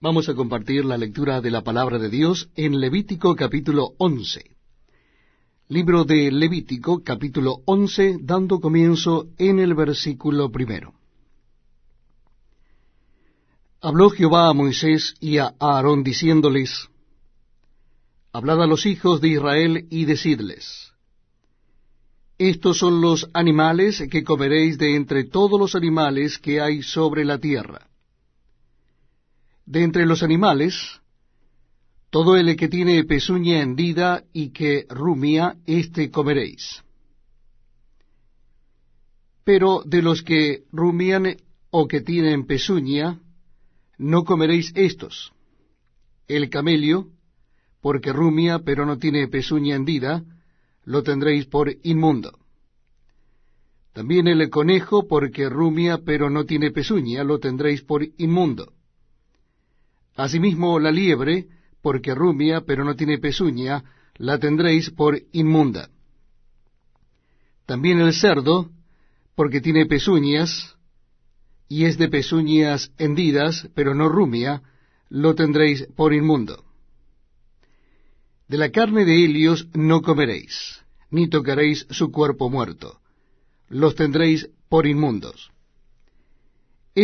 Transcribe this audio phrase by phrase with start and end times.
[0.00, 4.44] Vamos a compartir la lectura de la palabra de Dios en Levítico capítulo 11.
[5.70, 10.94] Libro de Levítico capítulo 11, dando comienzo en el versículo primero.
[13.80, 16.88] Habló Jehová a Moisés y a Aarón diciéndoles,
[18.32, 20.92] Hablad a los hijos de Israel y decidles,
[22.38, 27.38] Estos son los animales que comeréis de entre todos los animales que hay sobre la
[27.38, 27.88] tierra
[29.68, 30.98] de entre los animales,
[32.08, 36.82] todo el que tiene pezuña hendida y que rumia, éste comeréis.
[39.44, 41.36] Pero de los que rumían
[41.70, 43.20] o que tienen pezuña,
[43.98, 45.32] no comeréis estos.
[46.28, 47.08] El camello,
[47.82, 50.24] porque rumia pero no tiene pezuña hendida,
[50.84, 52.38] lo tendréis por inmundo.
[53.92, 58.72] También el conejo, porque rumia pero no tiene pezuña, lo tendréis por inmundo.
[60.18, 61.46] Asimismo la liebre,
[61.80, 63.84] porque rumia, pero no tiene pezuña,
[64.16, 65.90] la tendréis por inmunda.
[67.66, 68.68] También el cerdo,
[69.36, 70.76] porque tiene pezuñas,
[71.68, 74.60] y es de pezuñas hendidas, pero no rumia,
[75.08, 76.64] lo tendréis por inmundo.
[78.48, 80.80] De la carne de helios no comeréis,
[81.12, 83.00] ni tocaréis su cuerpo muerto,
[83.68, 85.52] los tendréis por inmundos.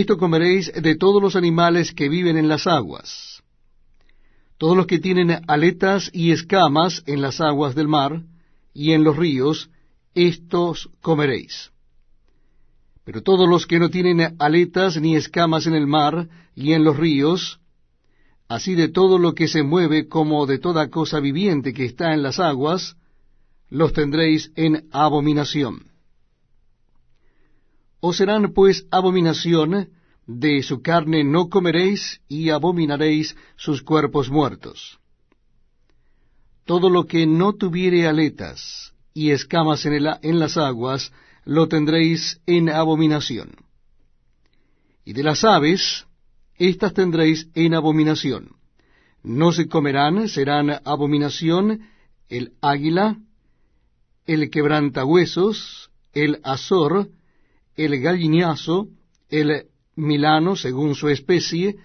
[0.00, 3.44] Esto comeréis de todos los animales que viven en las aguas.
[4.58, 8.24] Todos los que tienen aletas y escamas en las aguas del mar
[8.72, 9.70] y en los ríos,
[10.12, 11.70] estos comeréis.
[13.04, 16.96] Pero todos los que no tienen aletas ni escamas en el mar y en los
[16.96, 17.60] ríos,
[18.48, 22.24] así de todo lo que se mueve como de toda cosa viviente que está en
[22.24, 22.96] las aguas,
[23.70, 25.93] los tendréis en abominación.
[28.06, 29.88] Os serán pues abominación,
[30.26, 34.98] de su carne no comeréis y abominaréis sus cuerpos muertos.
[36.66, 41.12] Todo lo que no tuviere aletas y escamas en, en las aguas,
[41.46, 43.56] lo tendréis en abominación.
[45.06, 46.04] Y de las aves,
[46.58, 48.50] éstas tendréis en abominación.
[49.22, 51.88] No se comerán, serán abominación
[52.28, 53.16] el águila,
[54.26, 57.08] el quebrantahuesos, el azor,
[57.76, 58.88] el gallinazo,
[59.28, 61.76] el milano según su especie,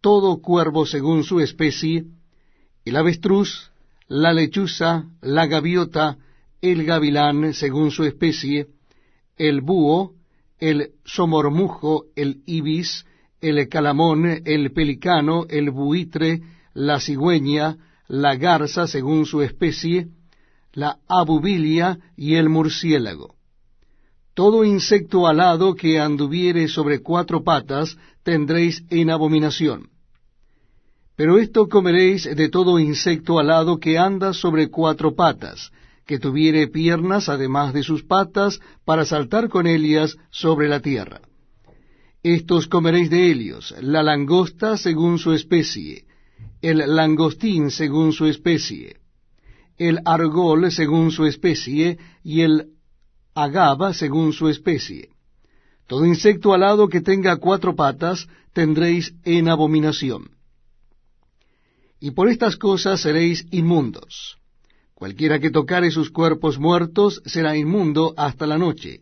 [0.00, 2.04] todo cuervo según su especie,
[2.84, 3.70] el avestruz,
[4.08, 6.18] la lechuza, la gaviota,
[6.60, 8.66] el gavilán según su especie,
[9.36, 10.14] el búho,
[10.58, 13.04] el somormujo, el ibis,
[13.40, 16.40] el calamón, el pelicano, el buitre,
[16.74, 20.08] la cigüeña, la garza según su especie,
[20.72, 23.34] la abubilia y el murciélago.
[24.34, 29.90] Todo insecto alado que anduviere sobre cuatro patas tendréis en abominación.
[31.16, 35.70] Pero esto comeréis de todo insecto alado que anda sobre cuatro patas,
[36.06, 41.20] que tuviere piernas además de sus patas, para saltar con ellas sobre la tierra.
[42.22, 46.04] Estos comeréis de ellos, la langosta según su especie,
[46.62, 48.96] el langostín según su especie,
[49.76, 52.68] el argol según su especie, y el
[53.34, 55.10] agaba según su especie.
[55.86, 60.30] Todo insecto alado que tenga cuatro patas tendréis en abominación.
[62.00, 64.36] Y por estas cosas seréis inmundos.
[64.94, 69.00] Cualquiera que tocare sus cuerpos muertos será inmundo hasta la noche,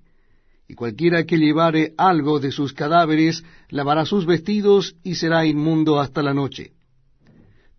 [0.68, 6.22] y cualquiera que llevare algo de sus cadáveres lavará sus vestidos y será inmundo hasta
[6.22, 6.72] la noche.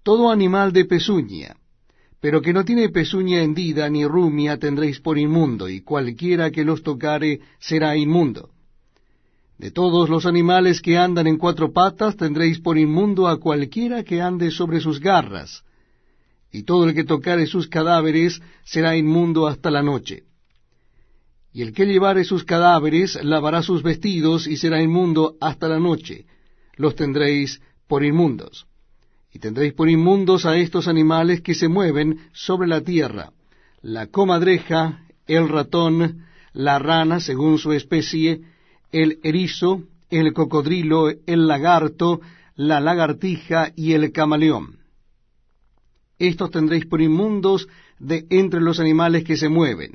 [0.03, 1.55] Todo animal de pezuña,
[2.21, 6.83] pero que no tiene pezuña hendida ni rumia tendréis por inmundo, y cualquiera que los
[6.83, 8.51] tocare será inmundo.
[9.57, 14.21] De todos los animales que andan en cuatro patas tendréis por inmundo a cualquiera que
[14.21, 15.63] ande sobre sus garras,
[16.51, 20.23] y todo el que tocare sus cadáveres será inmundo hasta la noche.
[21.53, 26.25] Y el que llevare sus cadáveres lavará sus vestidos y será inmundo hasta la noche,
[26.77, 28.67] los tendréis por inmundos
[29.33, 33.31] y tendréis por inmundos a estos animales que se mueven sobre la tierra,
[33.81, 38.41] la comadreja, el ratón, la rana según su especie,
[38.91, 42.19] el erizo, el cocodrilo, el lagarto,
[42.55, 44.79] la lagartija y el camaleón.
[46.19, 47.67] Estos tendréis por inmundos
[47.99, 49.93] de entre los animales que se mueven,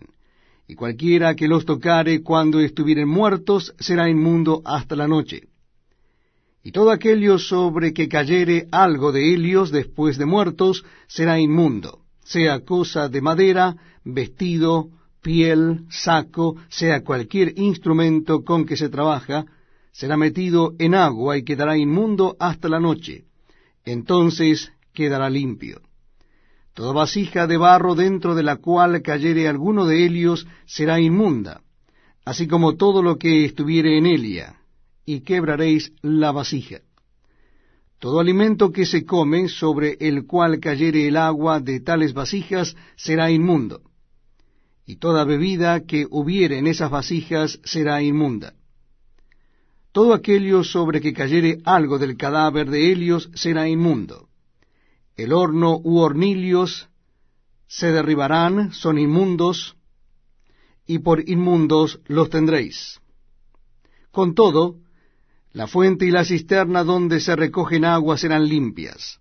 [0.67, 5.49] y cualquiera que los tocare cuando estuvieren muertos será inmundo hasta la noche
[6.67, 12.59] y todo aquello sobre que cayere algo de helios después de muertos será inmundo, sea
[12.65, 14.89] cosa de madera, vestido,
[15.23, 19.47] piel, saco, sea cualquier instrumento con que se trabaja,
[19.93, 23.27] será metido en agua y quedará inmundo hasta la noche.
[23.85, 25.83] entonces quedará limpio.
[26.75, 31.61] Toda vasija de barro dentro de la cual cayere alguno de ellos será inmunda,
[32.25, 34.57] así como todo lo que estuviere en ella,
[35.07, 36.81] y quebraréis la vasija.
[37.99, 43.31] Todo alimento que se come sobre el cual cayere el agua de tales vasijas será
[43.31, 43.81] inmundo,
[44.85, 48.55] y toda bebida que hubiere en esas vasijas será inmunda.
[49.93, 54.29] Todo aquello sobre que cayere algo del cadáver de ellos será inmundo.
[55.17, 56.89] El horno u hornillos
[57.67, 59.77] se derribarán, son inmundos,
[60.87, 63.01] y por inmundos los tendréis.
[64.11, 64.77] Con todo,
[65.57, 69.21] la fuente y la cisterna donde se recogen aguas serán limpias,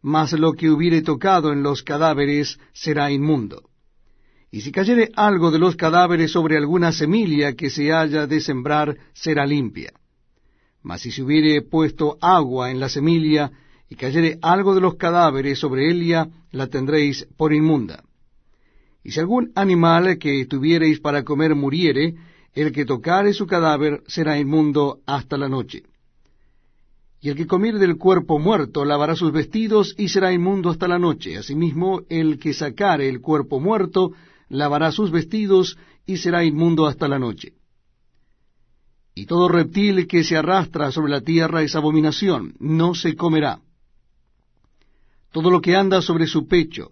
[0.00, 3.70] mas lo que hubiere tocado en los cadáveres será inmundo.
[4.50, 8.96] Y si cayere algo de los cadáveres sobre alguna semilla que se haya de sembrar,
[9.14, 9.92] será limpia.
[10.82, 13.52] Mas si se hubiere puesto agua en la semilla,
[13.88, 18.02] y cayere algo de los cadáveres sobre ella, la tendréis por inmunda.
[19.04, 22.16] Y si algún animal que tuviereis para comer muriere,
[22.54, 25.82] el que tocare su cadáver será inmundo hasta la noche.
[27.20, 30.98] Y el que comiere del cuerpo muerto lavará sus vestidos y será inmundo hasta la
[30.98, 31.38] noche.
[31.38, 34.12] Asimismo, el que sacare el cuerpo muerto
[34.48, 37.52] lavará sus vestidos y será inmundo hasta la noche.
[39.14, 43.60] Y todo reptil que se arrastra sobre la tierra es abominación, no se comerá.
[45.30, 46.90] Todo lo que anda sobre su pecho,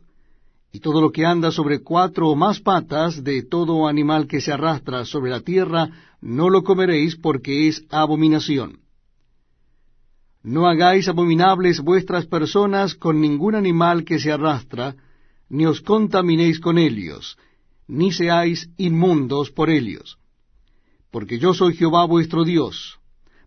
[0.73, 4.53] y todo lo que anda sobre cuatro o más patas de todo animal que se
[4.53, 5.89] arrastra sobre la tierra,
[6.21, 8.81] no lo comeréis porque es abominación.
[10.43, 14.95] No hagáis abominables vuestras personas con ningún animal que se arrastra,
[15.49, 17.37] ni os contaminéis con ellos,
[17.89, 20.19] ni seáis inmundos por ellos.
[21.11, 23.01] Porque yo soy Jehová vuestro Dios.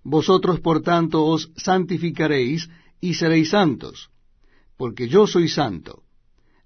[0.03, 2.69] Vosotros por tanto os santificaréis
[2.99, 4.09] y seréis santos,
[4.75, 6.02] porque yo soy santo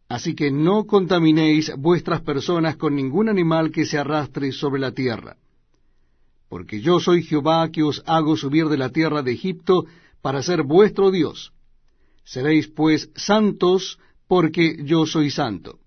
[0.09, 5.35] Así que no contaminéis vuestras personas con ningún animal que se arrastre sobre la tierra.
[6.49, 9.85] Porque yo soy Jehová que os hago subir de la tierra de Egipto
[10.21, 11.51] para ser vuestro Dios.
[12.23, 15.79] Seréis pues santos porque yo soy santo.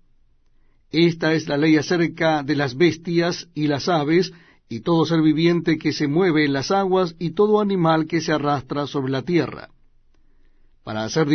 [0.91, 4.33] Esta es la ley acerca de las bestias y las aves,
[4.67, 8.33] y todo ser viviente que se mueve en las aguas, y todo animal que se
[8.33, 9.69] arrastra sobre la tierra,
[10.83, 11.29] para hacer